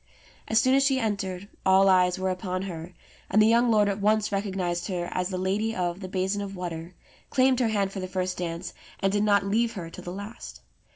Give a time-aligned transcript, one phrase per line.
[0.47, 2.95] As soon as she entered all eyes were upon her;
[3.29, 6.55] and the young lord at once recognized her as the lady of the "Basin of
[6.55, 6.95] Water,"
[7.29, 10.61] claimed her hand for the first dance, and did not leave her till the last.